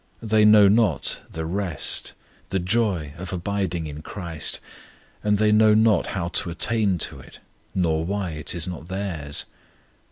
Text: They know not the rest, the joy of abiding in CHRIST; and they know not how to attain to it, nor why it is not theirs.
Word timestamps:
They 0.23 0.45
know 0.45 0.67
not 0.67 1.19
the 1.29 1.45
rest, 1.45 2.13
the 2.49 2.57
joy 2.57 3.13
of 3.19 3.31
abiding 3.31 3.85
in 3.85 4.01
CHRIST; 4.01 4.59
and 5.23 5.37
they 5.37 5.51
know 5.51 5.75
not 5.75 6.07
how 6.07 6.29
to 6.29 6.49
attain 6.49 6.97
to 7.05 7.19
it, 7.19 7.39
nor 7.75 8.03
why 8.03 8.31
it 8.31 8.55
is 8.55 8.67
not 8.67 8.87
theirs. 8.87 9.45